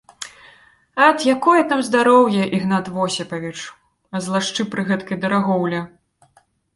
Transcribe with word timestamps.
—Ат, 1.07 1.19
якое 1.33 1.59
там 1.73 1.79
здароўе, 1.89 2.43
Ігнат 2.59 2.85
Восіпавіч,— 2.95 3.59
а 4.15 4.23
злашчы 4.29 4.61
пры 4.73 4.81
гэткай 4.89 5.17
дарагоўлі. 5.27 5.83